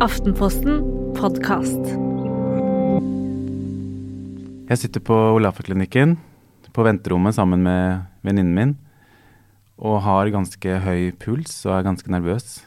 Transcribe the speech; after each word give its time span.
Aftenposten 0.00 0.78
podkast. 1.12 1.82
Jeg 4.70 4.80
sitter 4.80 5.02
på 5.04 5.12
Olafa-klinikken 5.36 6.14
på 6.72 6.84
venterommet 6.86 7.36
sammen 7.36 7.60
med 7.66 8.06
venninnen 8.24 8.54
min 8.56 8.72
og 9.76 9.98
har 10.06 10.30
ganske 10.32 10.78
høy 10.86 11.10
puls 11.20 11.52
og 11.66 11.74
er 11.76 11.84
ganske 11.84 12.08
nervøs. 12.16 12.62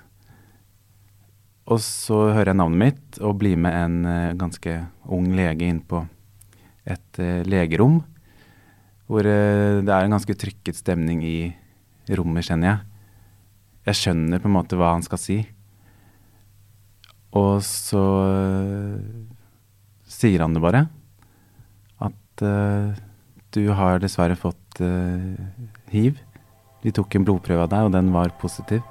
Og 1.66 1.82
så 1.82 2.20
hører 2.36 2.52
jeg 2.52 2.60
navnet 2.62 2.84
mitt 2.84 3.18
og 3.18 3.40
blir 3.42 3.58
med 3.58 3.80
en 3.80 3.98
eh, 4.06 4.38
ganske 4.38 4.78
ung 5.10 5.32
lege 5.34 5.66
inn 5.74 5.82
på 5.82 6.04
et 6.86 7.18
eh, 7.18 7.42
legerom. 7.50 8.04
Hvor 9.10 9.26
eh, 9.26 9.82
det 9.82 9.90
er 9.90 10.06
en 10.06 10.14
ganske 10.20 10.38
trykket 10.38 10.78
stemning 10.78 11.26
i 11.26 11.38
rommet, 12.14 12.46
kjenner 12.46 12.76
jeg. 12.76 12.80
Jeg 13.90 14.02
skjønner 14.04 14.38
på 14.38 14.54
en 14.54 14.58
måte 14.62 14.78
hva 14.78 14.94
han 14.94 15.10
skal 15.10 15.26
si. 15.26 15.42
Og 17.34 17.64
så 17.66 18.04
sier 20.06 20.44
han 20.44 20.54
det 20.54 20.62
bare. 20.64 20.86
At 22.04 22.46
uh, 22.46 22.94
du 23.54 23.64
har 23.74 24.02
dessverre 24.02 24.38
fått 24.38 24.82
uh, 24.82 25.34
hiv. 25.94 26.20
De 26.84 26.92
tok 26.94 27.16
en 27.16 27.26
blodprøve 27.26 27.66
av 27.66 27.72
deg, 27.72 27.88
og 27.88 27.96
den 27.96 28.12
var 28.14 28.34
positiv. 28.42 28.84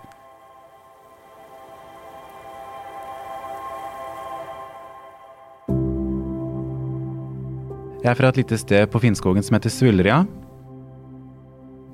Jeg 8.02 8.10
er 8.10 8.18
fra 8.18 8.32
et 8.32 8.40
lite 8.40 8.58
sted 8.58 8.88
på 8.90 8.98
Finnskogen 9.04 9.44
som 9.46 9.54
heter 9.54 9.70
Svulleria. 9.70 10.24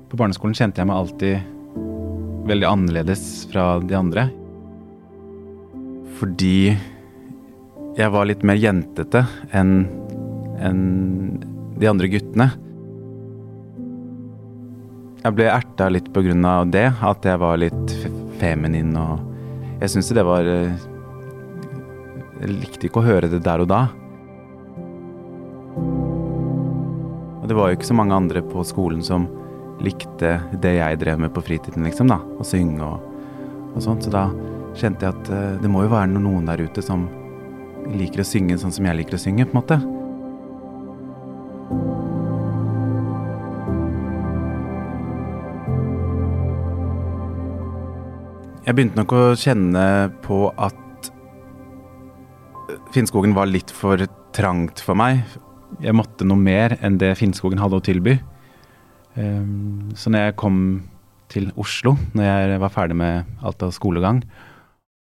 På 0.09 0.17
barneskolen 0.17 0.57
kjente 0.57 0.81
jeg 0.81 0.89
meg 0.89 0.97
alltid 0.97 1.59
veldig 2.49 2.65
annerledes 2.65 3.25
fra 3.51 3.75
de 3.83 3.93
andre. 3.93 4.23
Fordi 6.19 6.75
jeg 7.99 8.11
var 8.11 8.27
litt 8.27 8.43
mer 8.47 8.59
jentete 8.59 9.23
enn 9.55 9.73
en 10.59 10.81
de 11.79 11.87
andre 11.87 12.09
guttene. 12.11 12.49
Jeg 15.23 15.35
ble 15.35 15.47
erta 15.51 15.87
litt 15.91 16.09
på 16.15 16.23
grunn 16.23 16.43
av 16.47 16.67
det, 16.71 16.89
at 16.91 17.27
jeg 17.27 17.39
var 17.39 17.59
litt 17.59 17.95
feminin 18.39 18.95
og 18.99 19.25
Jeg 19.79 19.93
syntes 19.93 20.11
det 20.11 20.23
var 20.27 20.43
eh, 20.43 20.75
Jeg 22.41 22.49
likte 22.51 22.87
ikke 22.87 22.99
å 22.99 23.05
høre 23.05 23.29
det 23.31 23.39
der 23.45 23.63
og 23.63 23.69
da. 23.71 23.81
Og 27.39 27.45
det 27.47 27.55
var 27.55 27.69
jo 27.69 27.79
ikke 27.79 27.87
så 27.87 27.95
mange 27.95 28.15
andre 28.15 28.43
på 28.43 28.63
skolen 28.67 29.03
som 29.03 29.27
likte 29.79 30.35
det 30.59 30.73
jeg 30.75 30.99
drev 30.99 31.23
med 31.23 31.31
på 31.31 31.43
fritiden, 31.47 31.87
liksom, 31.87 32.11
da. 32.11 32.19
Å 32.19 32.47
synge 32.47 32.83
og, 32.83 32.99
og 33.71 33.83
sånt. 33.83 34.03
Så 34.03 34.11
da 34.11 34.27
kjente 34.77 35.07
jeg 35.07 35.15
at 35.15 35.31
uh, 35.31 35.55
det 35.61 35.71
må 35.71 35.85
jo 35.85 35.93
være 35.93 36.11
noen 36.13 36.49
der 36.49 36.61
ute 36.65 36.83
som 36.85 37.07
liker 37.89 38.21
å 38.21 38.27
synge 38.27 38.59
sånn 38.61 38.73
som 38.75 38.85
jeg 38.85 38.99
liker 38.99 39.17
å 39.17 39.21
synge, 39.21 39.47
på 39.49 39.55
en 39.55 39.61
måte. 39.61 39.79
Jeg 48.69 48.77
begynte 48.77 48.99
nok 48.99 49.13
å 49.17 49.23
kjenne 49.39 49.83
på 50.21 50.43
at 50.61 50.77
Finnskogen 52.93 53.33
var 53.33 53.49
litt 53.49 53.71
for 53.73 54.01
trangt 54.35 54.83
for 54.85 54.97
meg. 54.97 55.23
Jeg 55.81 55.95
måtte 55.97 56.27
noe 56.27 56.37
mer 56.37 56.75
enn 56.85 56.99
det 57.01 57.15
Finnskogen 57.17 57.61
hadde 57.61 57.79
å 57.79 57.85
tilby. 57.85 58.19
Ehm, 59.17 59.89
så 59.97 60.13
når 60.13 60.27
jeg 60.27 60.37
kom 60.41 60.59
til 61.33 61.49
Oslo, 61.57 61.95
når 62.13 62.29
jeg 62.29 62.61
var 62.61 62.73
ferdig 62.73 62.97
med 63.01 63.41
alt 63.45 63.65
av 63.65 63.73
skolegang, 63.73 64.21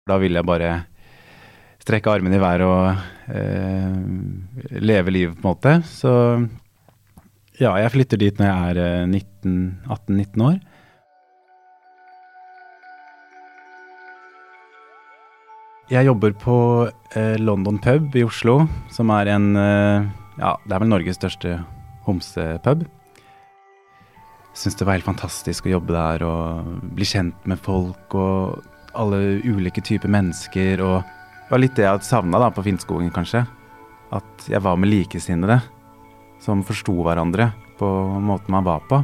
da 0.10 0.18
vil 0.22 0.38
jeg 0.40 0.48
bare 0.48 0.72
strekke 1.80 2.12
armene 2.12 2.38
i 2.38 2.42
været 2.42 2.66
og 2.68 3.34
eh, 3.34 4.82
leve 4.84 5.14
livet, 5.14 5.38
på 5.38 5.46
en 5.46 5.50
måte. 5.54 5.76
Så 5.88 6.12
ja, 7.60 7.74
jeg 7.76 7.92
flytter 7.92 8.20
dit 8.22 8.38
når 8.40 8.48
jeg 8.48 8.76
er 8.84 9.08
18-19 9.10 10.38
eh, 10.40 10.46
år. 10.46 10.60
Jeg 15.90 16.06
jobber 16.06 16.36
på 16.38 16.56
eh, 17.18 17.36
London 17.42 17.80
pub 17.82 18.14
i 18.14 18.24
Oslo, 18.24 18.62
som 18.94 19.10
er 19.16 19.34
en 19.34 19.52
eh, 19.58 20.08
Ja, 20.40 20.54
det 20.64 20.76
er 20.76 20.84
vel 20.84 20.92
Norges 20.92 21.18
største 21.18 21.58
homsepub. 22.06 22.86
Syns 24.56 24.78
det 24.78 24.86
var 24.86 24.96
helt 24.96 25.08
fantastisk 25.08 25.66
å 25.66 25.74
jobbe 25.74 25.96
der 25.96 26.24
og 26.28 26.70
bli 26.96 27.08
kjent 27.10 27.48
med 27.50 27.60
folk 27.66 28.16
og 28.16 28.62
alle 28.98 29.40
ulike 29.46 29.84
typer 29.86 30.12
mennesker. 30.12 30.82
Og 30.86 31.02
det 31.04 31.54
var 31.54 31.64
litt 31.64 31.78
det 31.78 31.86
jeg 31.88 32.08
savna 32.08 32.50
på 32.54 32.66
Finnskogen, 32.66 33.12
kanskje. 33.14 33.46
At 34.16 34.50
jeg 34.50 34.62
var 34.66 34.80
med 34.80 34.90
likesinnede 34.90 35.60
som 36.42 36.64
forsto 36.66 36.96
hverandre 37.04 37.52
på 37.80 37.88
måten 38.24 38.54
man 38.56 38.68
var 38.68 38.84
på. 38.90 39.02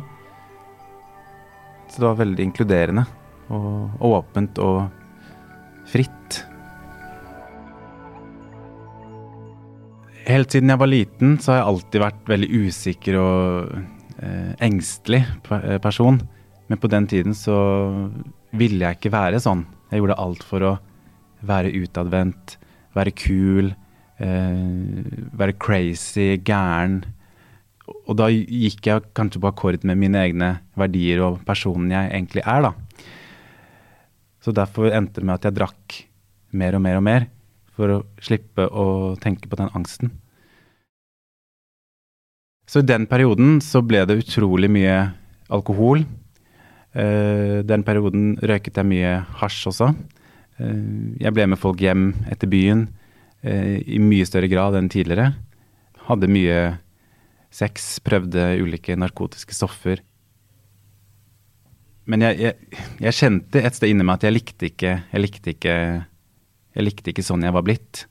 Så 1.89 2.01
det 2.01 2.07
var 2.07 2.19
veldig 2.23 2.49
inkluderende 2.49 3.05
og 3.53 4.01
åpent 4.01 4.57
og 4.63 4.87
fritt. 5.91 6.41
Helt 10.25 10.55
siden 10.55 10.73
jeg 10.73 10.81
var 10.81 10.89
liten, 10.89 11.35
så 11.37 11.51
har 11.51 11.59
jeg 11.59 11.69
alltid 11.69 12.01
vært 12.01 12.31
veldig 12.31 12.49
usikker 12.65 13.17
og 13.21 13.75
eh, 14.25 14.55
engstelig 14.65 15.21
person. 15.83 16.17
Men 16.65 16.81
på 16.81 16.89
den 16.89 17.05
tiden 17.07 17.37
så 17.37 17.57
ville 18.59 18.85
jeg 18.85 18.99
ikke 18.99 19.13
være 19.13 19.41
sånn. 19.43 19.65
Jeg 19.91 20.01
gjorde 20.01 20.19
alt 20.21 20.45
for 20.45 20.65
å 20.65 20.75
være 21.45 21.73
utadvendt, 21.77 22.57
være 22.95 23.13
kul, 23.15 23.73
eh, 24.19 25.03
være 25.35 25.57
crazy, 25.59 26.35
gæren. 26.37 27.03
Og 28.07 28.17
da 28.17 28.29
gikk 28.31 28.87
jeg 28.87 29.05
kanskje 29.13 29.41
på 29.41 29.51
akkord 29.51 29.85
med 29.85 29.99
mine 30.01 30.21
egne 30.25 30.49
verdier 30.75 31.21
og 31.21 31.43
personen 31.45 31.91
jeg 31.93 32.11
egentlig 32.11 32.41
er, 32.45 32.69
da. 32.69 32.73
Så 34.41 34.53
derfor 34.53 34.91
endte 34.93 35.21
det 35.21 35.25
med 35.25 35.39
at 35.39 35.47
jeg 35.47 35.57
drakk 35.57 36.01
mer 36.53 36.77
og 36.77 36.81
mer 36.85 36.99
og 36.99 37.05
mer 37.05 37.27
for 37.75 37.91
å 37.91 38.03
slippe 38.23 38.67
å 38.69 39.15
tenke 39.21 39.49
på 39.49 39.57
den 39.59 39.71
angsten. 39.75 40.13
Så 42.65 42.81
i 42.81 42.87
den 42.87 43.05
perioden 43.09 43.59
så 43.61 43.83
ble 43.85 44.05
det 44.09 44.17
utrolig 44.23 44.69
mye 44.73 44.95
alkohol. 45.53 46.05
Uh, 46.95 47.59
den 47.67 47.83
perioden 47.83 48.35
røyket 48.39 48.79
jeg 48.79 48.87
mye 48.87 49.17
hasj 49.41 49.67
også. 49.73 49.91
Uh, 50.59 51.11
jeg 51.19 51.35
ble 51.35 51.49
med 51.51 51.59
folk 51.59 51.83
hjem 51.83 52.13
etter 52.31 52.49
byen 52.51 52.87
uh, 53.43 53.75
i 53.83 53.99
mye 53.99 54.27
større 54.27 54.49
grad 54.51 54.77
enn 54.79 54.89
tidligere. 54.91 55.33
Hadde 56.07 56.31
mye 56.31 56.59
sex, 57.55 57.99
prøvde 58.03 58.53
ulike 58.63 58.95
narkotiske 58.99 59.55
stoffer. 59.55 60.01
Men 62.05 62.21
jeg, 62.21 62.39
jeg, 62.39 62.81
jeg 63.01 63.17
kjente 63.17 63.63
et 63.65 63.77
sted 63.77 63.91
inni 63.91 64.05
meg 64.05 64.19
at 64.19 64.27
jeg 64.27 64.35
likte 64.35 64.67
ikke, 64.69 64.97
jeg 65.11 65.23
likte 65.23 65.55
ikke 65.55 65.77
jeg 66.75 66.83
likte 66.83 67.11
ikke 67.11 67.23
sånn 67.23 67.45
jeg 67.45 67.55
var 67.55 67.63
blitt. 67.65 68.05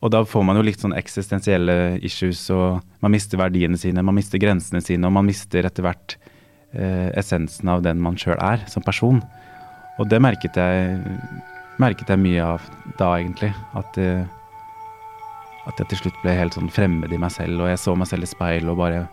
Og 0.00 0.12
da 0.12 0.22
får 0.24 0.44
man 0.46 0.56
jo 0.56 0.64
litt 0.64 0.80
sånn 0.80 0.96
eksistensielle 0.96 1.98
issues, 2.04 2.42
og 2.52 2.80
man 3.04 3.12
mister 3.12 3.40
verdiene 3.40 3.80
sine, 3.80 4.04
man 4.04 4.16
mister 4.16 4.40
grensene 4.40 4.80
sine, 4.84 5.08
og 5.08 5.16
man 5.16 5.28
mister 5.28 5.66
etter 5.68 5.84
hvert 5.84 6.16
eh, 6.16 6.29
essensen 6.72 7.68
av 7.72 7.82
den 7.82 7.98
man 8.02 8.18
sjøl 8.20 8.38
er 8.38 8.62
som 8.70 8.84
person. 8.86 9.22
Og 10.00 10.08
det 10.08 10.20
merket 10.22 10.56
jeg, 10.56 10.98
merket 11.80 12.08
jeg 12.08 12.22
mye 12.22 12.44
av 12.54 12.66
da, 12.98 13.12
egentlig. 13.18 13.50
At, 13.76 13.98
eh, 14.00 14.24
at 15.68 15.80
jeg 15.80 15.90
til 15.90 16.04
slutt 16.04 16.20
ble 16.22 16.36
helt 16.38 16.56
sånn 16.56 16.72
fremmed 16.72 17.12
i 17.12 17.20
meg 17.20 17.34
selv, 17.34 17.64
og 17.64 17.72
jeg 17.72 17.82
så 17.82 17.96
meg 17.98 18.08
selv 18.08 18.24
i 18.24 18.30
speil 18.30 18.70
og 18.70 18.80
bare 18.80 19.06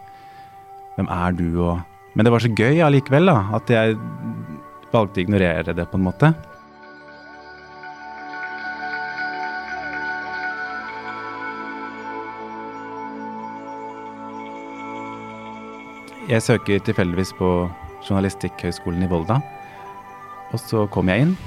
Hvem 0.97 1.11
er 1.13 1.35
du? 1.37 1.45
Og 1.61 2.15
Men 2.17 2.25
det 2.25 2.31
var 2.33 2.41
så 2.41 2.49
gøy 2.49 2.79
allikevel, 2.81 3.29
da. 3.29 3.35
At 3.53 3.69
jeg 3.69 3.99
valgte 4.89 5.19
å 5.19 5.23
ignorere 5.27 5.75
det, 5.77 5.85
på 5.91 5.99
en 5.99 6.07
måte. 6.07 6.31
Jeg 16.27 16.43
søker 16.43 16.81
tilfeldigvis 16.83 17.29
på 17.37 17.49
Journalistikkhøgskolen 18.03 19.05
i 19.05 19.07
Volda. 19.07 19.37
Og 20.51 20.59
så 20.59 20.81
kom 20.91 21.07
jeg 21.07 21.23
inn. 21.23 21.37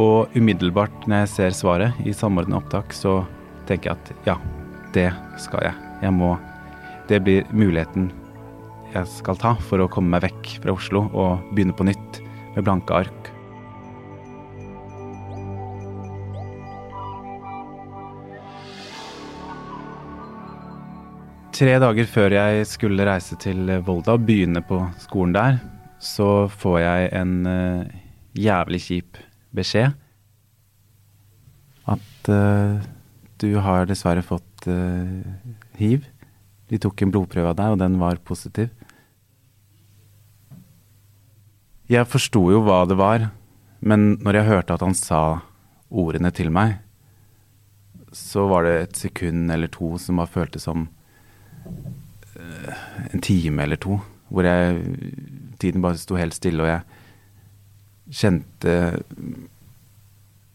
Og 0.00 0.32
umiddelbart 0.32 1.04
når 1.04 1.26
jeg 1.26 1.30
ser 1.34 1.56
svaret 1.58 1.98
i 2.08 2.14
Samordna 2.16 2.62
opptak, 2.62 2.94
så 2.96 3.18
tenker 3.68 3.90
jeg 3.90 3.98
at 3.98 4.30
ja, 4.30 4.36
det 4.96 5.10
skal 5.44 5.68
jeg. 5.68 5.76
Jeg 6.00 6.16
må 6.16 6.36
Det 7.10 7.18
blir 7.26 7.44
muligheten 7.50 8.12
jeg 8.94 9.06
skal 9.10 9.36
ta 9.38 9.52
for 9.66 9.82
å 9.82 9.88
komme 9.90 10.14
meg 10.14 10.24
vekk 10.28 10.48
fra 10.62 10.74
Oslo 10.74 11.04
og 11.10 11.42
begynne 11.54 11.74
på 11.74 11.86
nytt 11.86 12.20
med 12.54 12.64
blanke 12.64 12.94
ark. 13.02 13.30
Tre 21.60 21.74
dager 21.76 22.06
før 22.08 22.32
jeg 22.32 22.64
skulle 22.64 23.04
reise 23.04 23.36
til 23.36 23.68
Volda 23.84 24.14
og 24.16 24.22
begynne 24.24 24.62
på 24.64 24.78
skolen 24.96 25.34
der, 25.34 25.58
så 26.00 26.46
får 26.48 26.76
jeg 26.80 27.08
en 27.18 27.32
uh, 27.44 27.82
jævlig 28.32 28.78
kjip 28.80 29.18
beskjed. 29.52 29.92
at 31.84 32.30
uh, 32.32 32.80
du 33.42 33.58
har 33.60 33.84
dessverre 33.84 34.22
fått 34.24 34.68
uh, 34.72 35.20
hiv. 35.76 36.06
De 36.72 36.78
tok 36.80 37.02
en 37.02 37.12
blodprøve 37.12 37.50
av 37.52 37.58
deg, 37.58 37.74
og 37.74 37.82
den 37.82 37.98
var 38.00 38.22
positiv. 38.24 38.70
Jeg 41.92 42.08
forsto 42.08 42.40
jo 42.54 42.62
hva 42.64 42.86
det 42.88 42.96
var, 42.96 43.26
men 43.80 44.14
når 44.24 44.38
jeg 44.38 44.48
hørte 44.48 44.78
at 44.78 44.86
han 44.86 44.96
sa 44.96 45.42
ordene 45.90 46.32
til 46.32 46.48
meg, 46.48 46.78
så 48.16 48.46
var 48.48 48.64
det 48.64 48.74
et 48.78 49.02
sekund 49.04 49.52
eller 49.52 49.68
to 49.68 49.98
som 50.00 50.24
bare 50.24 50.32
føltes 50.38 50.64
som 50.64 50.88
en 53.12 53.20
time 53.20 53.62
eller 53.62 53.80
to. 53.80 54.00
Hvor 54.30 54.46
jeg 54.46 54.80
Tiden 55.60 55.82
bare 55.84 55.98
sto 56.00 56.16
helt 56.16 56.32
stille, 56.32 56.62
og 56.64 56.70
jeg 56.70 58.16
kjente 58.16 58.76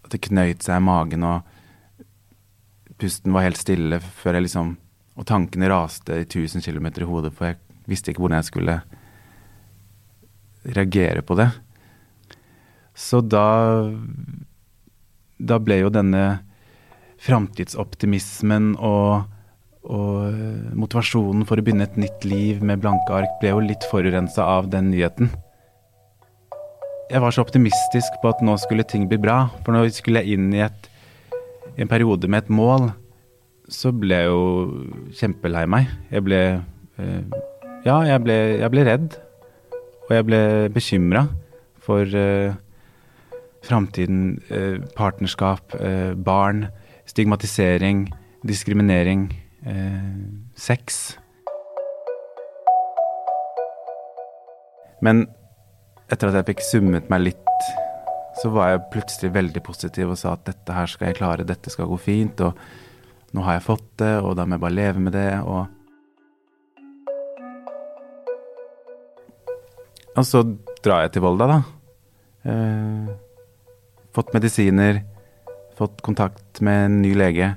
at 0.05 0.13
det 0.13 0.21
knøyt 0.25 0.65
seg 0.65 0.79
i 0.79 0.85
magen, 0.85 1.25
og 1.27 2.95
pusten 3.01 3.35
var 3.35 3.45
helt 3.45 3.59
stille 3.59 3.99
før 3.99 4.39
jeg 4.39 4.47
liksom 4.47 4.77
Og 5.15 5.23
tankene 5.23 5.69
raste 5.71 6.11
i 6.11 6.25
1000 6.25 6.59
km 6.59 6.87
i 6.99 7.05
hodet, 7.07 7.31
for 7.31 7.47
jeg 7.47 7.55
visste 7.87 8.11
ikke 8.11 8.19
hvordan 8.19 8.41
jeg 8.41 8.49
skulle 8.49 8.81
reagere 10.65 11.21
på 11.21 11.37
det. 11.39 11.49
Så 12.95 13.21
da 13.21 13.91
Da 15.39 15.59
ble 15.59 15.79
jo 15.79 15.89
denne 15.89 16.39
framtidsoptimismen 17.19 18.75
og, 18.75 19.25
og 19.85 20.75
motivasjonen 20.77 21.45
for 21.45 21.59
å 21.59 21.65
begynne 21.65 21.85
et 21.85 21.97
nytt 21.99 22.25
liv 22.25 22.63
med 22.65 22.81
blanke 22.81 23.13
ark 23.13 23.35
ble 23.41 23.51
jo 23.53 23.63
litt 23.63 23.85
forurensa 23.91 24.45
av 24.57 24.69
den 24.73 24.89
nyheten. 24.93 25.29
Jeg 27.11 27.21
var 27.21 27.33
så 27.35 27.43
optimistisk 27.45 28.17
på 28.21 28.31
at 28.33 28.41
nå 28.41 28.55
skulle 28.57 28.85
ting 28.87 29.05
bli 29.09 29.19
bra. 29.21 29.45
For 29.61 29.75
nå 29.75 29.83
skulle 29.93 30.23
jeg 30.23 30.39
inn 30.39 30.49
i 30.55 30.63
et, 30.65 30.87
en 31.77 31.91
periode 31.91 32.29
med 32.31 32.45
et 32.45 32.49
mål, 32.49 32.89
så 33.69 33.91
ble 33.93 34.17
jeg 34.23 34.31
jo 34.31 35.11
kjempelei 35.19 35.65
meg. 35.69 35.91
Jeg 36.13 36.25
ble 36.25 36.41
eh, 36.55 37.21
Ja, 37.85 37.99
jeg 38.07 38.23
ble, 38.25 38.35
jeg 38.57 38.71
ble 38.73 38.85
redd. 38.87 39.19
Og 40.05 40.13
jeg 40.13 40.25
ble 40.25 40.39
bekymra 40.73 41.27
for 41.81 42.05
uh, 42.05 42.53
framtiden, 43.65 44.39
uh, 44.49 44.77
partnerskap, 44.97 45.73
uh, 45.77 46.13
barn, 46.17 46.67
stigmatisering, 47.09 48.07
diskriminering, 48.45 49.27
sex. 50.55 51.15
Men 55.01 55.25
etter 56.11 56.29
at 56.29 56.39
jeg 56.39 56.49
fikk 56.51 56.63
summet 56.65 57.09
meg 57.09 57.23
litt, 57.31 57.69
så 58.41 58.51
var 58.53 58.73
jeg 58.73 58.83
plutselig 58.93 59.31
veldig 59.35 59.63
positiv 59.65 60.11
og 60.11 60.19
sa 60.19 60.35
at 60.35 60.45
dette 60.49 60.75
her 60.75 60.89
skal 60.91 61.09
jeg 61.09 61.17
klare, 61.19 61.47
dette 61.47 61.71
skal 61.73 61.89
gå 61.89 61.97
fint, 62.01 62.41
og 62.45 62.53
nå 63.35 63.43
har 63.47 63.57
jeg 63.57 63.65
fått 63.65 63.87
det, 64.01 64.13
og 64.21 64.35
da 64.37 64.45
må 64.45 64.57
jeg 64.57 64.65
bare 64.65 64.77
leve 64.77 65.03
med 65.07 65.15
det. 65.15 65.31
og 65.41 65.65
Og 70.15 70.23
så 70.23 70.45
drar 70.83 71.03
jeg 71.03 71.15
til 71.15 71.25
Volda, 71.25 71.47
da. 71.49 71.59
Eh, 72.47 73.07
fått 74.15 74.31
medisiner, 74.35 75.01
fått 75.75 75.99
kontakt 76.05 76.61
med 76.63 76.85
en 76.85 77.01
ny 77.03 77.11
lege. 77.17 77.49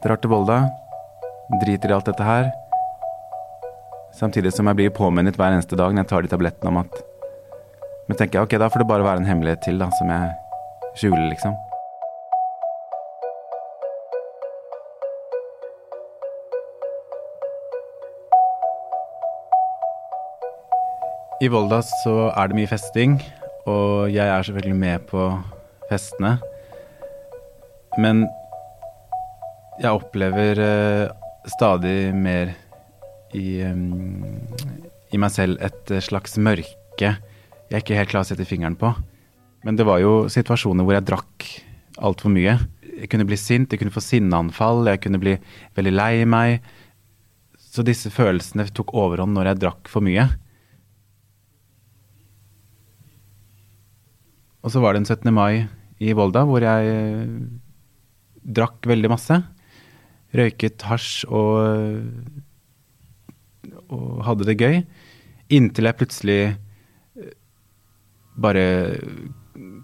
Drar 0.00 0.16
til 0.16 0.30
Volda, 0.32 0.62
driter 1.60 1.90
i 1.90 1.92
alt 1.92 2.06
dette 2.08 2.24
her. 2.24 2.46
Samtidig 4.16 4.48
som 4.56 4.70
jeg 4.70 4.78
blir 4.78 4.92
påminnet 4.96 5.36
hver 5.36 5.52
eneste 5.52 5.76
dag 5.76 5.92
når 5.92 6.06
jeg 6.06 6.08
tar 6.08 6.24
de 6.24 6.30
tablettene 6.32 6.70
om 6.72 6.78
at 6.80 7.02
Men 8.08 8.16
tenker 8.16 8.40
jeg 8.40 8.48
ok, 8.48 8.54
da 8.58 8.70
får 8.72 8.80
det 8.80 8.86
bare 8.88 9.04
være 9.04 9.20
en 9.20 9.28
hemmelighet 9.28 9.60
til, 9.62 9.76
da, 9.78 9.90
som 9.98 10.08
jeg 10.08 10.32
skjuler, 10.96 11.28
liksom. 11.28 11.52
I 21.44 21.52
Volda 21.52 21.84
så 21.84 22.32
er 22.32 22.48
det 22.48 22.56
mye 22.56 22.72
festing, 22.72 23.20
og 23.68 24.10
jeg 24.10 24.26
er 24.26 24.42
selvfølgelig 24.48 24.80
med 24.80 25.06
på 25.12 25.28
festene. 25.92 26.38
Men 28.00 28.26
jeg 29.80 29.96
opplever 29.96 30.60
uh, 30.60 31.12
stadig 31.48 32.12
mer 32.16 32.52
i, 33.32 33.62
i, 33.64 35.16
meg 35.16 35.30
selv 35.32 35.60
et 35.64 35.92
slags 36.04 36.36
mørke 36.42 37.14
jeg 37.70 37.84
ikke 37.84 37.96
helt 38.00 38.10
klar 38.10 38.24
å 38.24 38.26
sette 38.26 38.46
fingeren 38.48 38.74
på. 38.78 38.90
Men 39.62 39.76
det 39.78 39.86
var 39.86 40.00
jo 40.02 40.26
situasjoner 40.32 40.86
hvor 40.86 40.96
jeg 40.96 41.06
drakk 41.06 41.46
altfor 42.02 42.32
mye. 42.34 42.56
Jeg 42.82 43.10
kunne 43.12 43.26
bli 43.28 43.38
sint, 43.38 43.70
jeg 43.70 43.80
kunne 43.80 43.94
få 43.94 44.02
sinneanfall, 44.02 44.88
jeg 44.90 45.02
kunne 45.04 45.20
bli 45.22 45.36
veldig 45.78 45.92
lei 45.94 46.12
meg. 46.28 46.66
Så 47.60 47.84
disse 47.86 48.10
følelsene 48.10 48.66
tok 48.74 48.90
overhånd 48.98 49.36
når 49.36 49.52
jeg 49.52 49.60
drakk 49.62 49.90
for 49.92 50.02
mye. 50.04 50.26
Og 54.60 54.74
så 54.74 54.82
var 54.82 54.92
det 54.92 55.04
en 55.04 55.08
17. 55.08 55.30
mai 55.32 55.68
i 56.02 56.12
Volda 56.16 56.42
hvor 56.48 56.64
jeg 56.64 56.90
eh, 56.90 57.30
drakk 58.58 58.88
veldig 58.90 59.12
masse. 59.12 59.38
Røyket 60.36 60.84
hasj 60.86 61.24
og, 61.26 62.02
og 63.90 64.20
hadde 64.28 64.46
det 64.46 64.58
gøy. 64.60 64.82
Inntil 65.50 65.88
jeg 65.88 65.98
plutselig 65.98 66.40
eh, 66.46 67.32
bare 68.38 68.66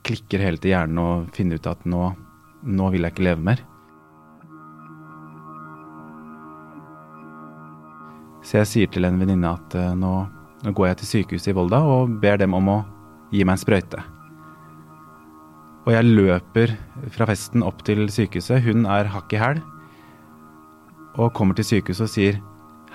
klikker 0.07 0.45
helt 0.47 0.67
i 0.67 0.71
hjernen 0.71 1.03
og 1.03 1.33
finner 1.35 1.59
ut 1.59 1.67
at 1.71 1.83
nå, 1.89 2.13
nå 2.63 2.91
vil 2.95 3.07
jeg 3.07 3.17
ikke 3.17 3.27
leve 3.27 3.49
mer. 3.51 3.65
Så 8.47 8.61
jeg 8.61 8.71
sier 8.71 8.91
til 8.95 9.09
en 9.09 9.19
venninne 9.19 9.51
at 9.59 9.75
uh, 9.75 9.91
nå, 9.99 10.13
nå 10.63 10.73
går 10.79 10.93
jeg 10.93 11.01
til 11.01 11.11
sykehuset 11.11 11.51
i 11.51 11.57
Volda 11.57 11.81
og 11.83 12.13
ber 12.23 12.39
dem 12.39 12.55
om 12.55 12.69
å 12.71 12.83
gi 13.35 13.43
meg 13.43 13.57
en 13.57 13.63
sprøyte. 13.65 14.05
Og 15.87 15.95
jeg 15.95 16.07
løper 16.07 16.75
fra 17.15 17.27
festen 17.31 17.63
opp 17.67 17.83
til 17.87 18.07
sykehuset. 18.11 18.63
Hun 18.63 18.87
er 18.91 19.11
hakk 19.11 19.35
i 19.35 19.41
hæl. 19.43 19.59
Og 21.17 21.33
kommer 21.37 21.57
til 21.57 21.67
sykehuset 21.67 22.05
og 22.07 22.13
sier 22.13 22.39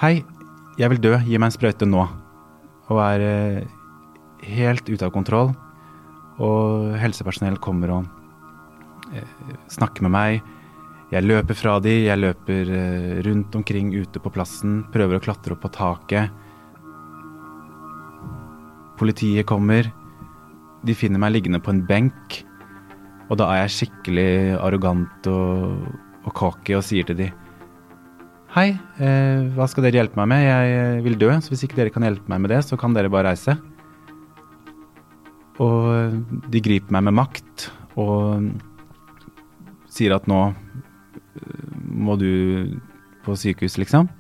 Hei, 0.02 0.22
jeg 0.80 0.90
vil 0.94 1.02
dø, 1.02 1.14
gi 1.26 1.38
meg 1.38 1.50
en 1.50 1.54
sprøyte 1.54 1.88
nå. 1.90 2.06
Og 2.90 3.00
er 3.04 3.24
eh, 3.26 3.74
helt 4.56 4.88
ute 4.90 5.06
av 5.06 5.14
kontroll. 5.14 5.52
Og 6.42 6.96
helsepersonell 7.02 7.60
kommer 7.62 7.94
og 7.94 9.14
eh, 9.14 9.56
snakker 9.70 10.08
med 10.08 10.16
meg. 10.16 10.52
Jeg 11.12 11.28
løper 11.28 11.58
fra 11.58 11.76
de, 11.84 11.94
jeg 12.08 12.22
løper 12.22 12.72
eh, 12.78 13.18
rundt 13.28 13.58
omkring 13.60 13.92
ute 13.94 14.22
på 14.24 14.34
plassen, 14.34 14.82
prøver 14.94 15.20
å 15.20 15.24
klatre 15.24 15.58
opp 15.58 15.62
på 15.66 15.74
taket. 15.76 16.34
Politiet 19.02 19.46
kommer. 19.50 19.92
De 20.86 20.98
finner 20.98 21.22
meg 21.22 21.36
liggende 21.36 21.62
på 21.62 21.74
en 21.74 21.86
benk 21.86 22.42
og 23.32 23.38
da 23.40 23.48
er 23.54 23.62
jeg 23.64 23.76
skikkelig 23.78 24.32
arrogant 24.60 25.28
og, 25.32 25.86
og 26.28 26.34
cocky 26.36 26.76
og 26.76 26.84
sier 26.84 27.08
til 27.08 27.16
de 27.22 27.30
Hei, 28.52 28.74
eh, 29.00 29.46
hva 29.56 29.64
skal 29.72 29.86
dere 29.86 30.02
hjelpe 30.02 30.18
meg 30.20 30.28
med? 30.28 30.42
Jeg 30.44 30.72
eh, 30.76 30.98
vil 31.06 31.14
dø, 31.16 31.30
så 31.40 31.54
hvis 31.54 31.62
ikke 31.64 31.78
dere 31.78 31.92
kan 31.96 32.04
hjelpe 32.04 32.28
meg 32.28 32.42
med 32.44 32.52
det, 32.52 32.58
så 32.68 32.76
kan 32.76 32.92
dere 32.92 33.08
bare 33.08 33.30
reise. 33.30 33.54
Og 35.64 35.86
eh, 35.94 36.18
de 36.52 36.60
griper 36.60 36.92
meg 36.92 37.06
med 37.08 37.16
makt 37.16 37.70
og 37.96 38.50
sier 39.88 40.18
at 40.18 40.28
nå 40.28 40.40
eh, 40.50 41.78
må 41.96 42.18
du 42.20 42.76
på 43.24 43.38
sykehus, 43.40 43.78
liksom. 43.80 44.12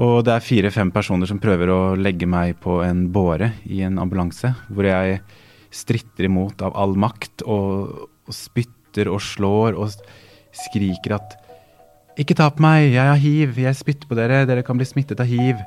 Og 0.00 0.24
det 0.24 0.32
er 0.32 0.46
fire-fem 0.46 0.94
personer 0.96 1.28
som 1.28 1.42
prøver 1.44 1.74
å 1.74 1.78
legge 2.00 2.24
meg 2.24 2.56
på 2.64 2.78
en 2.86 3.04
båre 3.12 3.50
i 3.68 3.82
en 3.84 4.00
ambulanse, 4.00 4.54
hvor 4.72 4.88
jeg 4.88 5.20
stritter 5.76 6.30
imot 6.30 6.64
av 6.64 6.72
all 6.72 6.96
makt 6.96 7.44
og, 7.44 8.08
og 8.24 8.32
spytter 8.32 9.12
og 9.12 9.20
slår 9.28 9.76
og 9.76 9.92
skriker 10.56 11.18
at 11.20 11.36
ikke 12.20 12.36
ta 12.36 12.48
på 12.52 12.62
meg, 12.64 12.90
jeg 12.92 13.06
har 13.06 13.20
hiv, 13.20 13.58
jeg 13.62 13.78
spytter 13.78 14.08
på 14.10 14.18
dere, 14.18 14.44
dere 14.48 14.64
kan 14.66 14.78
bli 14.78 14.86
smittet 14.88 15.22
av 15.22 15.28
hiv. 15.30 15.60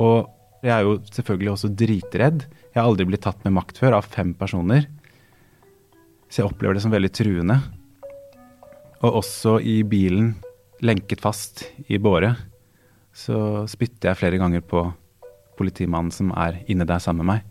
Og 0.00 0.28
jeg 0.64 0.72
er 0.74 0.84
jo 0.86 0.98
selvfølgelig 1.12 1.52
også 1.54 1.70
dritredd. 1.76 2.44
Jeg 2.72 2.78
har 2.80 2.88
aldri 2.88 3.06
blitt 3.08 3.24
tatt 3.24 3.40
med 3.46 3.56
makt 3.56 3.80
før 3.80 3.98
av 3.98 4.08
fem 4.10 4.34
personer. 4.36 4.88
Så 6.28 6.42
jeg 6.42 6.48
opplever 6.50 6.76
det 6.76 6.84
som 6.84 6.92
veldig 6.92 7.12
truende. 7.14 7.60
Og 9.04 9.20
også 9.22 9.58
i 9.60 9.78
bilen, 9.86 10.34
lenket 10.84 11.22
fast 11.24 11.66
i 11.88 12.00
båre, 12.02 12.34
så 13.14 13.64
spytter 13.70 14.10
jeg 14.10 14.20
flere 14.20 14.40
ganger 14.42 14.64
på 14.66 14.86
politimannen 15.58 16.12
som 16.12 16.32
er 16.34 16.64
inne 16.66 16.86
der 16.88 17.02
sammen 17.02 17.22
med 17.22 17.36
meg 17.36 17.50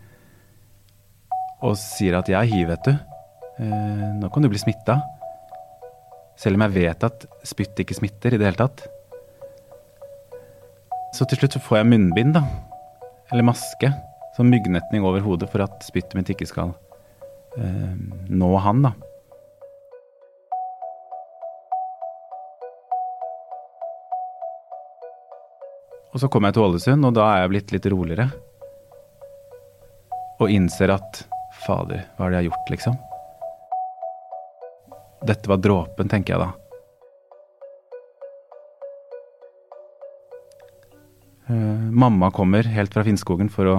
og 1.63 1.77
sier 1.79 2.19
at 2.19 2.29
jeg 2.29 2.37
har 2.37 2.49
hiv, 2.49 2.67
vet 2.73 2.87
du. 2.87 2.93
Eh, 3.63 4.07
nå 4.19 4.29
kan 4.33 4.43
du 4.43 4.49
bli 4.51 4.59
smitta. 4.59 4.99
Selv 6.39 6.57
om 6.57 6.65
jeg 6.65 6.75
vet 6.79 7.05
at 7.05 7.25
spytt 7.45 7.79
ikke 7.83 7.97
smitter 7.97 8.35
i 8.35 8.39
det 8.41 8.47
hele 8.49 8.59
tatt. 8.59 8.85
Så 11.13 11.27
til 11.29 11.39
slutt 11.39 11.55
så 11.57 11.61
får 11.61 11.81
jeg 11.81 11.91
munnbind, 11.91 12.33
da. 12.35 12.41
Eller 13.31 13.45
maske. 13.45 13.91
Sånn 14.33 14.49
myggnetning 14.49 15.05
over 15.05 15.21
hodet 15.21 15.51
for 15.51 15.61
at 15.65 15.85
spyttet 15.85 16.17
mitt 16.17 16.31
ikke 16.33 16.49
skal 16.49 16.73
eh, 17.61 17.93
nå 18.33 18.49
han, 18.65 18.81
da. 18.87 18.95
Og 26.13 26.21
så 26.21 26.29
kommer 26.29 26.49
jeg 26.49 26.57
til 26.57 26.67
Ålesund, 26.67 27.05
og 27.09 27.15
da 27.17 27.29
er 27.31 27.39
jeg 27.43 27.53
blitt 27.53 27.71
litt 27.73 27.87
roligere. 27.93 28.27
Og 30.41 30.51
innser 30.53 30.93
at 30.93 31.23
fader, 31.63 32.05
hva 32.17 32.27
er 32.27 32.33
det 32.33 32.37
jeg 32.37 32.43
har 32.43 32.49
gjort, 32.51 32.71
liksom? 32.73 33.01
Dette 35.23 35.47
var 35.47 35.61
dråpen, 35.63 36.09
tenker 36.11 36.35
jeg 36.35 36.41
da. 36.43 36.51
Uh, 41.47 41.91
mamma 41.91 42.31
kommer 42.31 42.67
helt 42.67 42.93
fra 42.95 43.05
Finnskogen 43.07 43.51
for 43.51 43.69
å 43.71 43.77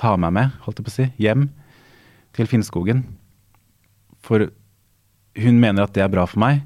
ta 0.00 0.14
meg 0.20 0.34
med, 0.36 0.54
holdt 0.64 0.80
jeg 0.80 0.86
på 0.86 0.92
å 0.92 0.96
si, 0.98 1.08
hjem 1.22 1.48
til 2.36 2.50
Finnskogen. 2.50 3.04
For 4.24 4.50
hun 5.40 5.60
mener 5.60 5.86
at 5.86 5.96
det 5.96 6.04
er 6.04 6.12
bra 6.12 6.26
for 6.28 6.44
meg, 6.44 6.64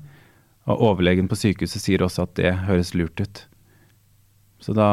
og 0.68 0.82
overlegen 0.90 1.30
på 1.30 1.38
sykehuset 1.38 1.82
sier 1.82 2.04
også 2.04 2.26
at 2.26 2.36
det 2.38 2.54
høres 2.66 2.94
lurt 2.98 3.22
ut. 3.22 3.44
Så 4.58 4.74
da, 4.74 4.88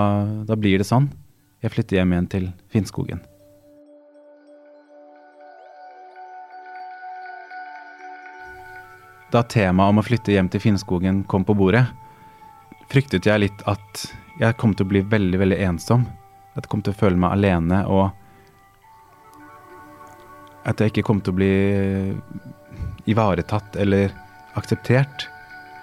da 0.46 0.58
blir 0.60 0.78
det 0.80 0.88
sånn. 0.88 1.10
Jeg 1.66 1.74
flytter 1.74 2.00
hjem 2.00 2.14
igjen 2.14 2.30
til 2.32 2.52
Finnskogen. 2.70 3.26
Da 9.36 9.42
temaet 9.44 9.92
om 9.92 10.00
å 10.00 10.06
flytte 10.06 10.32
hjem 10.32 10.48
til 10.48 10.62
Finnskogen 10.64 11.26
kom 11.28 11.44
på 11.44 11.58
bordet, 11.60 11.84
fryktet 12.88 13.26
jeg 13.28 13.42
litt 13.42 13.64
at 13.68 14.06
jeg 14.40 14.56
kom 14.62 14.72
til 14.72 14.86
å 14.86 14.92
bli 14.94 15.02
veldig, 15.12 15.40
veldig 15.42 15.58
ensom. 15.66 16.06
At 16.56 16.64
jeg 16.64 16.72
kom 16.72 16.84
til 16.86 16.94
å 16.94 17.00
føle 17.02 17.20
meg 17.20 17.34
alene, 17.36 17.82
og 17.92 18.14
at 20.64 20.80
jeg 20.80 20.94
ikke 20.94 21.04
kom 21.10 21.20
til 21.20 21.36
å 21.36 21.40
bli 21.42 21.52
ivaretatt 23.12 23.76
eller 23.82 24.14
akseptert. 24.56 25.28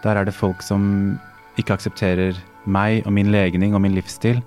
Der 0.01 0.17
er 0.17 0.25
det 0.25 0.35
folk 0.35 0.65
som 0.65 1.19
ikke 1.61 1.77
aksepterer 1.77 2.39
meg 2.65 3.05
og 3.05 3.13
min 3.19 3.35
legning 3.35 3.77
og 3.77 3.85
min 3.85 3.99
livsstil. 3.99 4.41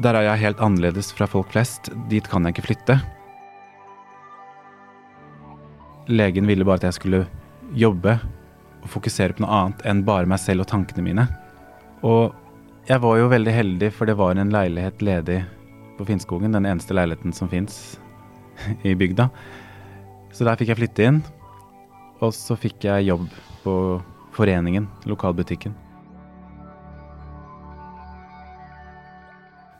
Der 0.00 0.16
er 0.16 0.30
jeg 0.30 0.46
helt 0.46 0.64
annerledes 0.64 1.12
fra 1.12 1.28
folk 1.28 1.52
flest. 1.52 1.92
Dit 2.08 2.32
kan 2.32 2.48
jeg 2.48 2.56
ikke 2.56 2.68
flytte. 2.70 2.98
Legen 6.08 6.46
ville 6.46 6.66
bare 6.66 6.82
at 6.82 6.88
jeg 6.88 6.98
skulle 6.98 7.24
jobbe 7.74 8.18
og 8.84 8.88
fokusere 8.92 9.36
på 9.36 9.44
noe 9.44 9.58
annet 9.58 9.84
enn 9.88 10.02
bare 10.04 10.28
meg 10.28 10.40
selv 10.42 10.64
og 10.64 10.70
tankene 10.70 11.04
mine. 11.06 11.26
Og 12.04 12.34
jeg 12.84 13.00
var 13.00 13.16
jo 13.16 13.30
veldig 13.32 13.52
heldig, 13.56 13.88
for 13.96 14.08
det 14.08 14.16
var 14.18 14.36
en 14.36 14.52
leilighet 14.52 15.00
ledig 15.04 15.38
på 15.96 16.04
Finnskogen. 16.04 16.52
Den 16.52 16.68
eneste 16.68 16.96
leiligheten 16.96 17.32
som 17.32 17.48
fins 17.48 17.96
i 18.84 18.92
bygda. 18.98 19.30
Så 20.34 20.44
der 20.44 20.58
fikk 20.60 20.74
jeg 20.74 20.80
flytte 20.82 21.06
inn. 21.08 21.22
Og 22.20 22.34
så 22.36 22.56
fikk 22.60 22.84
jeg 22.84 23.08
jobb 23.08 23.24
på 23.64 23.76
foreningen, 24.34 24.90
lokalbutikken. 25.08 25.72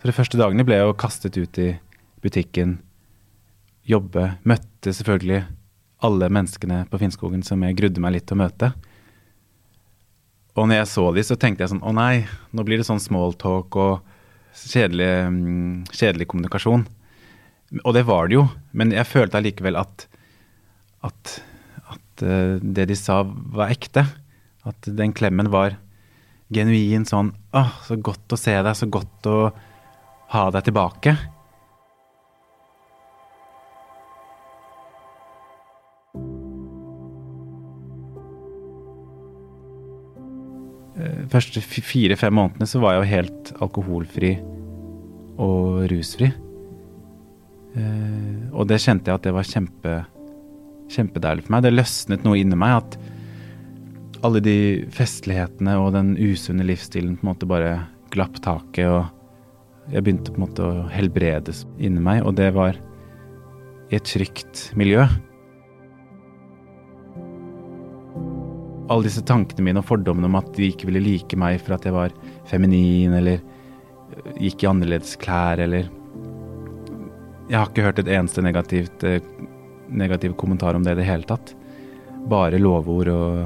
Så 0.01 0.09
de 0.09 0.17
første 0.17 0.41
dagene 0.41 0.65
ble 0.65 0.79
jeg 0.79 0.89
jo 0.89 0.97
kastet 1.01 1.37
ut 1.37 1.61
i 1.61 1.71
butikken, 2.25 2.79
jobbe. 3.89 4.31
Møtte 4.49 4.93
selvfølgelig 4.97 5.43
alle 6.05 6.29
menneskene 6.33 6.85
på 6.91 7.01
Finnskogen 7.01 7.45
som 7.47 7.63
jeg 7.65 7.77
grudde 7.79 8.03
meg 8.03 8.17
litt 8.17 8.27
til 8.29 8.39
å 8.39 8.43
møte. 8.43 8.73
Og 10.55 10.69
når 10.69 10.83
jeg 10.83 10.91
så 10.93 11.07
de, 11.15 11.25
så 11.27 11.37
tenkte 11.41 11.65
jeg 11.65 11.73
sånn 11.73 11.83
Å 11.83 11.93
nei, 11.95 12.27
nå 12.55 12.65
blir 12.67 12.79
det 12.79 12.87
sånn 12.87 13.03
smalltalk 13.03 13.75
og 13.81 14.05
kjedelig, 14.55 15.11
mm, 15.35 15.79
kjedelig, 15.91 16.29
kommunikasjon. 16.31 16.85
Og 17.83 17.95
det 17.97 18.05
var 18.07 18.31
det 18.31 18.39
jo, 18.39 18.45
men 18.77 18.95
jeg 18.95 19.11
følte 19.11 19.41
allikevel 19.41 19.81
at, 19.81 20.07
at, 21.03 21.33
at 21.91 22.23
uh, 22.23 22.61
det 22.63 22.87
de 22.91 22.99
sa, 22.99 23.25
var 23.27 23.75
ekte. 23.75 24.07
At 24.65 24.87
den 24.87 25.13
klemmen 25.17 25.51
var 25.53 25.75
genuin 26.55 27.05
sånn 27.09 27.33
Å, 27.57 27.67
så 27.85 27.99
godt 27.99 28.33
å 28.33 28.39
se 28.39 28.55
deg, 28.55 28.77
så 28.79 28.87
godt 28.89 29.29
å 29.29 29.39
ha 30.35 30.45
deg 30.55 30.71
tilbake. 30.71 31.17
Første 41.33 41.61
fire-fem 41.65 42.35
månedene 42.37 42.69
så 42.71 42.81
var 42.83 42.95
jeg 42.95 43.03
jo 43.03 43.13
helt 43.13 43.53
alkoholfri 43.65 44.35
og 45.43 45.87
rusfri. 45.91 46.29
Eh, 47.75 48.55
og 48.55 48.69
det 48.71 48.83
kjente 48.83 49.11
jeg 49.11 49.19
at 49.19 49.27
det 49.27 49.35
var 49.35 49.49
kjempe, 49.49 49.97
kjempedeilig 50.95 51.47
for 51.47 51.57
meg. 51.57 51.67
Det 51.67 51.75
løsnet 51.75 52.27
noe 52.27 52.39
inni 52.39 52.59
meg. 52.59 52.85
At 52.85 54.25
alle 54.25 54.41
de 54.45 54.57
festlighetene 54.95 55.77
og 55.81 55.93
den 55.97 56.15
usunne 56.17 56.67
livsstilen 56.67 57.19
på 57.19 57.27
en 57.27 57.33
måte 57.33 57.51
bare 57.51 57.75
glapp 58.15 58.39
taket. 58.45 58.87
Og 58.87 59.93
jeg 59.93 60.05
begynte 60.05 60.33
på 60.33 60.41
en 60.41 60.47
måte 60.47 60.65
å 60.65 60.89
helbredes 60.95 61.65
inni 61.77 62.03
meg, 62.03 62.23
og 62.25 62.39
det 62.39 62.53
var 62.57 62.79
i 63.91 63.99
et 63.99 64.07
trygt 64.09 64.71
miljø. 64.79 65.05
Alle 68.89 69.07
disse 69.07 69.25
tankene 69.27 69.65
mine 69.65 69.81
og 69.81 69.89
fordommene 69.89 70.29
om 70.29 70.39
at 70.39 70.51
de 70.57 70.69
ikke 70.71 70.89
ville 70.91 71.03
like 71.05 71.39
meg 71.41 71.61
for 71.63 71.77
at 71.77 71.87
jeg 71.87 71.95
var 71.95 72.15
feminin 72.51 73.15
eller 73.17 73.41
øh, 73.41 74.33
gikk 74.43 74.65
i 74.65 74.71
annerledes 74.71 75.17
klær 75.21 75.63
eller 75.65 75.91
Jeg 77.45 77.59
har 77.59 77.69
ikke 77.69 77.85
hørt 77.85 77.99
et 78.01 78.09
eneste 78.09 78.43
negativt 78.43 79.05
øh, 79.05 79.21
negativ 79.89 80.35
kommentar 80.41 80.75
om 80.75 80.85
det 80.85 80.95
i 80.95 81.01
det 81.03 81.09
hele 81.09 81.29
tatt. 81.29 81.55
Bare 82.29 82.59
lovord 82.59 83.11
og, 83.13 83.43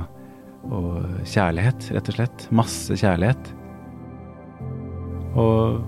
og 0.71 1.25
kjærlighet, 1.26 1.88
rett 1.97 2.11
og 2.12 2.14
slett. 2.14 2.47
Masse 2.54 2.95
kjærlighet. 2.95 3.50
Og 5.35 5.83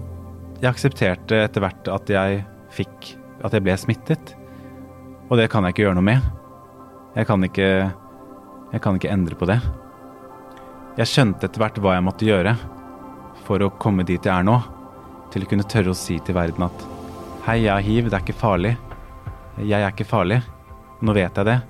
jeg 0.60 0.72
aksepterte 0.72 1.38
etter 1.46 1.64
hvert 1.64 1.88
at 1.88 2.10
jeg 2.12 2.42
fikk 2.70 3.14
At 3.40 3.54
jeg 3.56 3.64
ble 3.64 3.74
smittet. 3.80 4.34
Og 5.30 5.38
det 5.38 5.46
kan 5.48 5.64
jeg 5.64 5.72
ikke 5.72 5.86
gjøre 5.86 5.96
noe 5.96 6.04
med. 6.04 6.26
Jeg 7.16 7.24
kan 7.30 7.46
ikke 7.46 7.68
jeg 8.70 8.82
kan 8.84 8.98
ikke 8.98 9.10
endre 9.10 9.38
på 9.38 9.48
det. 9.50 9.58
Jeg 10.98 11.10
skjønte 11.10 11.48
etter 11.48 11.62
hvert 11.62 11.78
hva 11.82 11.96
jeg 11.96 12.06
måtte 12.06 12.28
gjøre 12.28 12.54
for 13.46 13.62
å 13.64 13.72
komme 13.82 14.06
dit 14.06 14.22
jeg 14.22 14.32
er 14.34 14.46
nå. 14.46 14.56
Til 15.30 15.46
å 15.46 15.50
kunne 15.50 15.66
tørre 15.70 15.92
å 15.94 15.98
si 15.98 16.18
til 16.26 16.34
verden 16.36 16.66
at 16.66 16.86
hei, 17.46 17.62
jeg 17.64 17.72
har 17.72 17.86
hiv, 17.86 18.08
det 18.10 18.18
er 18.18 18.24
ikke 18.24 18.40
farlig. 18.40 18.74
Jeg 19.58 19.78
er 19.78 19.90
ikke 19.90 20.08
farlig. 20.08 20.40
Nå 21.02 21.14
vet 21.16 21.38
jeg 21.38 21.48
det. 21.48 21.60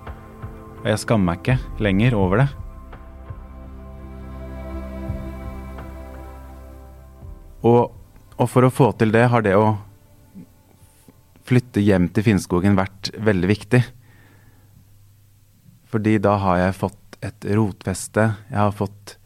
Og 0.80 0.88
jeg 0.88 1.02
skammer 1.02 1.33
meg 1.33 1.42
ikke 1.42 1.85
lenger 1.85 2.16
over 2.19 2.42
det. 2.42 2.49
Og, 7.61 7.92
og, 8.38 8.47
for 8.49 8.64
å 8.64 8.73
få 8.73 8.90
til 8.97 9.12
det 9.12 9.26
har 9.28 9.45
det 9.45 9.52
å 9.59 9.75
flytte 11.45 11.83
hjem 11.85 12.09
til 12.14 12.25
Finnskogen 12.25 12.78
vært 12.78 13.12
veldig 13.21 13.50
viktig. 13.50 13.83
Fordi 15.90 16.18
da 16.23 16.37
har 16.38 16.61
jeg 16.61 16.78
fått 16.78 17.18
et 17.26 17.47
rotfeste, 17.59 18.26
jeg 18.49 18.59
har 18.59 18.76
fått 18.76 19.16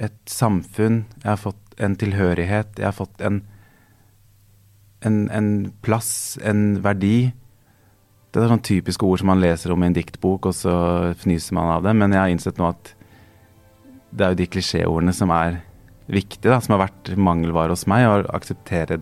et 0.00 0.16
samfunn, 0.30 1.04
jeg 1.22 1.28
har 1.28 1.40
fått 1.40 1.76
en 1.78 1.96
tilhørighet, 1.98 2.78
jeg 2.80 2.86
har 2.88 2.96
fått 2.96 3.20
en, 3.24 3.42
en, 5.04 5.18
en 5.30 5.50
plass, 5.84 6.38
en 6.42 6.80
verdi. 6.82 7.32
Det 8.32 8.42
er 8.42 8.50
sånn 8.50 8.64
typiske 8.66 9.06
ord 9.06 9.20
som 9.20 9.30
man 9.30 9.42
leser 9.42 9.74
om 9.74 9.84
i 9.84 9.90
en 9.90 9.96
diktbok, 9.96 10.48
og 10.50 10.56
så 10.56 10.74
fnyser 11.20 11.58
man 11.58 11.76
av 11.76 11.84
det. 11.86 11.94
Men 11.98 12.14
jeg 12.14 12.22
har 12.22 12.32
innsett 12.32 12.58
nå 12.58 12.70
at 12.72 12.94
det 14.14 14.24
er 14.24 14.34
jo 14.34 14.40
de 14.40 14.48
klisjéordene 14.56 15.14
som 15.14 15.30
er 15.34 15.60
viktige, 16.10 16.50
da, 16.50 16.58
som 16.62 16.76
har 16.76 16.86
vært 16.86 17.12
mangelvare 17.18 17.74
hos 17.74 17.86
meg, 17.90 18.06
og 18.08 18.32
akseptere 18.34 18.98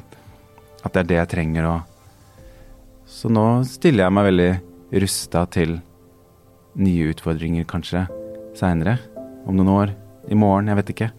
at 0.82 0.92
det 0.92 1.04
er 1.04 1.08
det 1.08 1.18
jeg 1.20 1.32
trenger. 1.36 1.70
Og 1.70 3.08
så 3.08 3.30
nå 3.32 3.46
stiller 3.68 4.06
jeg 4.06 4.16
meg 4.18 4.28
veldig 4.28 4.52
rusta 5.02 5.46
til 5.52 5.78
nye 6.78 7.10
utfordringer 7.12 7.66
kanskje 7.68 8.06
seinere. 8.58 8.98
Om 9.46 9.58
noen 9.58 9.72
år. 9.72 9.94
I 10.30 10.38
morgen. 10.38 10.70
Jeg 10.70 10.78
vet 10.78 10.92
ikke. 10.94 11.12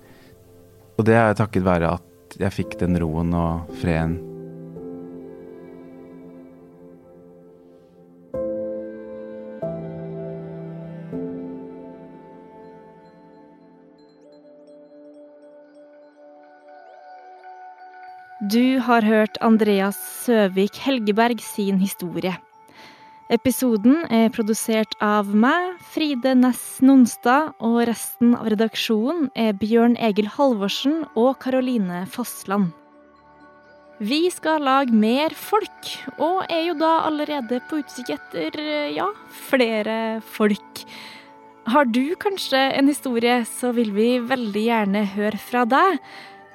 Og 0.98 1.08
det 1.08 1.18
er 1.20 1.34
takket 1.38 1.66
være 1.66 1.96
at 1.98 2.38
jeg 2.40 2.56
fikk 2.56 2.78
den 2.82 2.98
roen 3.02 3.34
og 3.38 3.74
freden. 3.82 4.22
Du 18.52 18.80
har 18.84 19.02
hørt 19.08 19.38
Andreas 19.42 19.96
Søvik 20.26 20.76
Helgeberg 20.84 21.40
sin 21.42 21.80
historie. 21.80 22.34
Episoden 23.34 24.04
er 24.14 24.28
produsert 24.30 24.92
av 25.02 25.32
meg, 25.34 25.80
Fride 25.90 26.36
Næss 26.38 26.84
Nonstad, 26.86 27.58
og 27.66 27.82
resten 27.90 28.36
av 28.38 28.46
redaksjonen 28.54 29.32
er 29.34 29.58
Bjørn 29.58 29.98
Egil 29.98 30.30
Halvorsen 30.36 31.10
og 31.18 31.42
Karoline 31.42 32.06
Fossland. 32.14 32.70
Vi 34.04 34.30
skal 34.36 34.62
lage 34.68 34.94
mer 34.94 35.34
folk, 35.34 35.90
og 36.20 36.44
er 36.46 36.68
jo 36.68 36.76
da 36.78 37.08
allerede 37.08 37.58
på 37.72 37.80
utkikk 37.82 38.10
etter, 38.20 38.54
ja, 38.94 39.08
flere 39.50 40.22
folk. 40.36 40.86
Har 41.74 41.90
du 41.90 42.14
kanskje 42.22 42.62
en 42.78 42.88
historie, 42.92 43.46
så 43.50 43.74
vil 43.74 43.90
vi 43.98 44.22
veldig 44.22 44.64
gjerne 44.70 45.10
høre 45.16 45.40
fra 45.42 45.66
deg. 45.66 45.98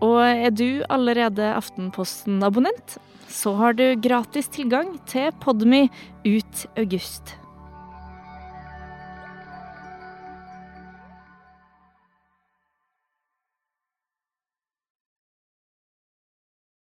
Og 0.00 0.18
er 0.24 0.54
du 0.56 0.80
allerede 0.88 1.50
Aftenposten-abonnent, 1.58 2.96
så 3.28 3.52
har 3.60 3.76
du 3.76 3.84
gratis 4.00 4.48
tilgang 4.48 4.96
til 5.10 5.28
Podmy 5.44 5.88
ut 6.24 6.66
august. 6.80 7.39